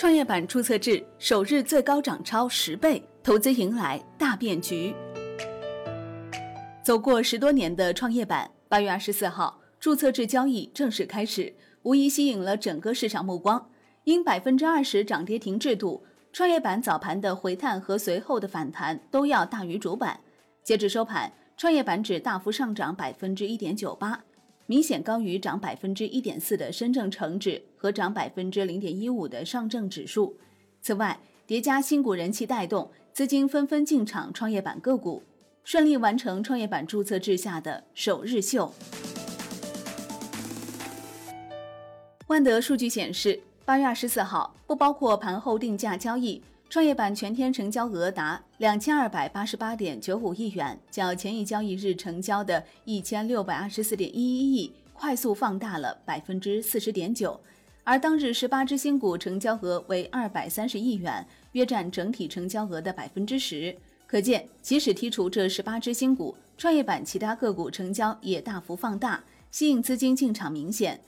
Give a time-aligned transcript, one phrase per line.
[0.00, 4.94] 创业板注册制首日最高涨超十倍，投资迎来大变局。
[6.82, 13.68] 走过十多年的创业板，八月二十四号注册制交易正式开始，无疑吸引了整个市场目光。
[14.04, 20.18] 因百分之二十涨跌停制度，创业板早盘的回探和随后的反弹都要大于主板。
[20.64, 24.24] 截至收盘，创业板指大幅上涨百分之一点九八。
[24.70, 30.36] 明显高于涨百分之一点四的深证成指和涨百分之零点一五的上证指数。
[30.80, 35.24] 此外，叠加新股人气带动，资金纷纷进场创业板个股，
[35.64, 38.72] 顺利完成创业板注册制下的首日秀。
[42.28, 46.40] 万德数据显示，八月二十四号不包括盘后定价交易。
[46.70, 57.40] 创业板全天成交额达两千二百八十八点九五亿元，较前一交易日成交的一千六百二十四点一一亿快速放大了百分之四十点九。
[57.82, 63.76] 而当日十八只新股成交额为二百三十亿元，约占整体成交额的百分之十。
[64.06, 71.00] 可见，即使剔除这十八只新股，创业板其他个股成交也大幅放大，吸引资金进场明显。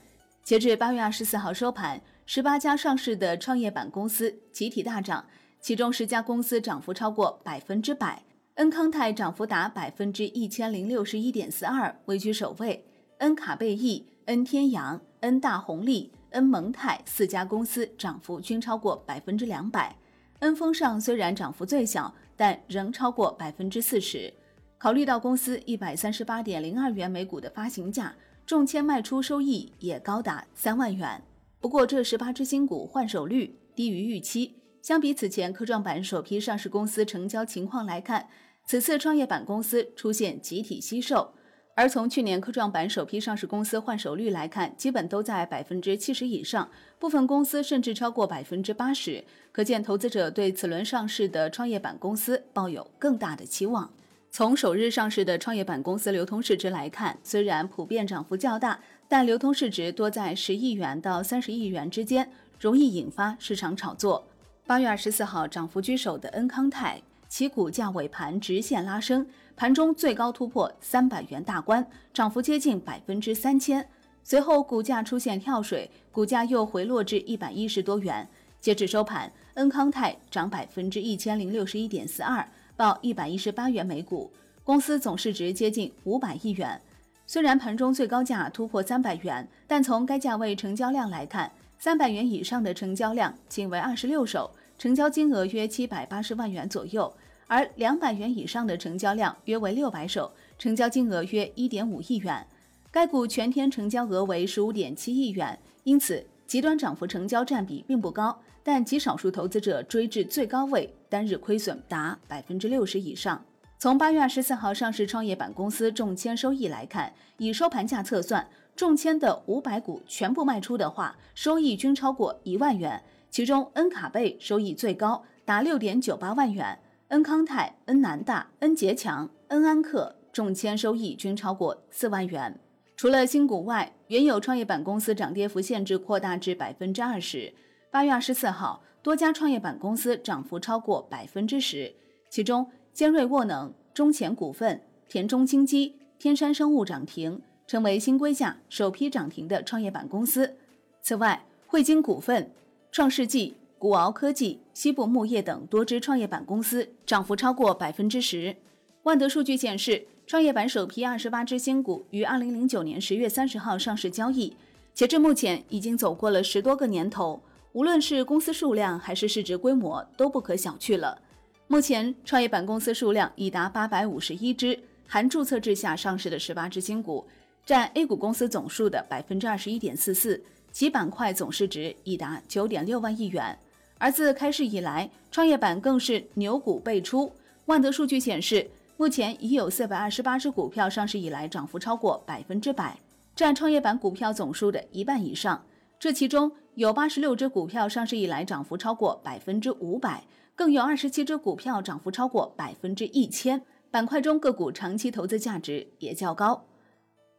[0.43, 5.25] 截至八月二十四号收盘，十八家上市的创业板公司集体大涨。
[5.63, 8.21] 其中十家公司涨幅超过百分之百，
[8.55, 12.85] 恩康泰涨幅达百分之一千零六十一点四二，位居首位。
[13.19, 19.95] 恩卡贝亿、恩天阳、恩大红利、恩蒙泰四家公司涨幅均超过百分之两百。
[20.39, 24.33] 恩丰上虽然涨幅最小，但仍超过百分之四十。
[24.77, 28.13] 考虑到公司一百三十八点零二元每股的发行价，
[28.45, 31.23] 中签卖出收益也高达三万元。
[31.61, 34.55] 不过，这十八只新股换手率低于预期。
[34.83, 38.27] 相比此前科创板首批上市公司成交情况来看，
[38.65, 41.33] 此次创业板公司出现集体惜售，
[41.73, 49.23] 而从去年科创板首批上市公司换手率来看，基本都在百分之七十以上，部分公司甚至超过百分之八十，
[49.53, 53.89] 可见投资者对此轮上市的创业板公司抱有更大的期望。
[54.31, 62.29] 从首日上市的创业板公司流通市值来看，虽然普遍涨幅较大，但流通市值多在十亿元到三十亿元之间，
[62.59, 64.27] 容易引发市场炒作。
[64.65, 73.85] 八月二十四号，涨幅居首的恩康泰，其股价尾盘直线拉升，盘中最高突破三百元大关，涨幅接近百分之三千。
[74.23, 78.25] 随后股价出现跳水，股价又回落至一百一十多元。
[78.61, 82.47] 截至收盘，恩康泰涨百分之一千零六十一点四二，
[82.77, 84.31] 报一百一十八元每股，
[84.63, 86.79] 公司总市值接近五百亿元。
[87.27, 91.51] 虽然盘中最高价突破三百元，但从该价位成交量来看，
[91.83, 97.13] 三百元以上的成交量仅为二十六手，成交金额约七百八十万元左右；
[97.45, 102.47] 而两百元以上的成交量约为六百手，成交金额约一点五亿元。
[102.89, 113.43] 该股全天成交额为十五点七亿元，因此极端涨幅成交占比并不高，但极少数投资者追至最高位，单日亏损达百分之六十以上。
[113.77, 118.47] 从八月二十四号上市创业板公司中签收益来看，以收盘价测算。
[118.75, 123.03] 中签的五百股全部卖出的话，收益均超过一万元。
[123.29, 126.77] 其中，恩卡贝收益最高，达六点九八万元；
[127.09, 132.59] 恩康泰、恩南大、恩杰强、恩安克中签收益均超过四万元。
[132.95, 137.53] 除了新股外，原有创业板公司涨跌幅限制扩大至百分之二十。
[137.91, 141.93] 八月二十四号，多家创业板公司涨幅超过百分之十，
[142.29, 147.41] 其中尖锐沃能、中潜股份、田中金基、天山生物涨停。
[147.67, 150.55] 成为新规下首批涨停的创业板公司。
[151.01, 152.51] 此外，汇金股份、
[152.91, 158.55] 创世纪、古鳌科技、西部牧业等多支创业板公司涨幅超过百分之十。
[159.03, 164.55] 万德数据显示，创业板首批二十八只新股于二零零九年十月三十号上市交易，
[164.93, 167.41] 截至目前已经走过了十多个年头，
[167.73, 171.19] 无论是公司数量还是市值规模都不可小觑了。
[171.67, 177.25] 目前，创业板公司数量已达八百五十一只，含注册制下上市的十八只新股。
[177.65, 183.57] 占 A 股公司总数的百分之二十一点四四，其板块总市值已达九点六万亿元。
[183.97, 187.31] 而自开市以来，创业板更是牛股辈出。
[187.67, 192.99] 万德数据显示，目前已有四百二十八只股票上市以来涨幅超过百分之百，
[193.33, 195.65] 占创业板股票总数的一半以上。
[195.97, 203.61] 这其中有八十六只股票上市以来涨幅超过百分之五百，更有二十七只股票涨幅超过百分之一千。
[203.89, 206.65] 板块中个股长期投资价值也较高。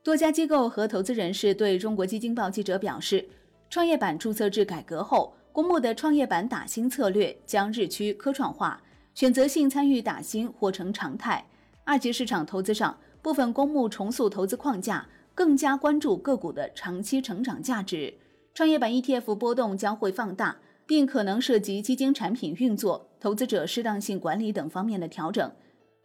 [0.05, 3.27] 多家机构和投资人士对中国基金报记者表示，
[3.71, 8.83] 创业板注册制改革后，公募的创业板打新策略将日趋科创化，
[9.15, 11.43] 选择性参与打新或成常态。
[11.85, 18.13] 二级市场投资上，部分公募重塑投资框架，更加关注个股的长期成长价值。
[18.53, 25.51] 创业板 ETF 波动将会放大，并可能涉及基金产品运作、投资者适当性管理等方面的调整。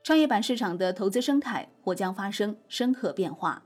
[0.03, 3.65] 创业板市场的投资生态或将发生深刻变化。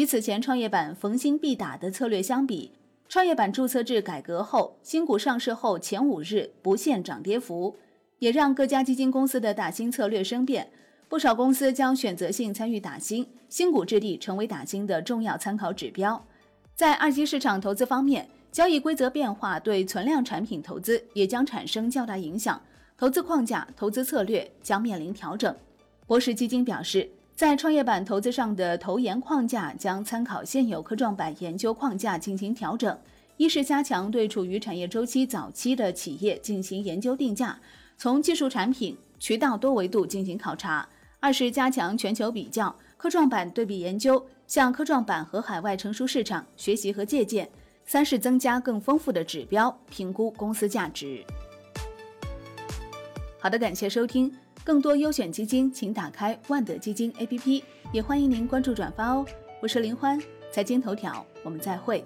[0.00, 2.72] 与此前创业板逢新必打的策略相比，
[3.06, 7.76] 创业板注册制改革后，新股上市后前五日不限涨跌幅，
[8.18, 10.70] 也让各家基金公司的打新策略生变。
[11.06, 16.24] 不少公司将选择性参与打新，新股质地成为打新的重要参考指标。
[16.74, 22.58] 在二级市场投资方面，交易规则变化对存量产品投资也将产生较大影响，
[22.96, 25.54] 投资框架、投资策略将面临调整。
[26.06, 27.06] 博时基金表示，
[27.40, 32.98] 在创业板投资上的投研框架将参考现有科创板研究框架进行调整。
[33.38, 37.58] 一是加强对处于产业周期早期的企业进行研究定价，
[37.96, 40.86] 从技术、产品、渠道多维度进行考察；
[41.18, 47.46] 二是加强全球比较、科创板对比研究，向科创板和海外成熟市场学习和借鉴；
[47.86, 51.24] 三是增加更丰富的指标，评估公司价值。
[53.38, 54.30] 好的，感谢收听。
[54.62, 57.62] 更多优选基金，请打开万德基金 APP，
[57.92, 59.24] 也欢迎您关注转发哦。
[59.62, 60.20] 我是林欢，
[60.52, 62.04] 财经头条，我们再会。